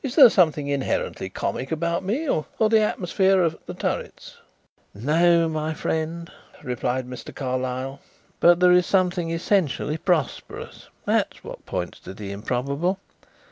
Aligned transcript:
Is 0.03 0.15
there 0.15 0.31
something 0.31 0.67
inherently 0.67 1.29
comic 1.29 1.71
about 1.71 2.03
me 2.03 2.27
or 2.27 2.45
the 2.59 2.81
atmosphere 2.81 3.43
of 3.43 3.55
The 3.67 3.75
Turrets?" 3.75 4.37
"No, 4.95 5.47
my 5.47 5.75
friend," 5.75 6.27
replied 6.63 7.07
Mr. 7.07 7.35
Carlyle, 7.35 7.99
"but 8.39 8.59
there 8.59 8.71
is 8.71 8.87
something 8.87 9.29
essentially 9.29 9.97
prosperous. 9.97 10.87
That 11.05 11.33
is 11.35 11.43
what 11.43 11.67
points 11.67 11.99
to 11.99 12.15
the 12.15 12.31
improbable. 12.31 12.97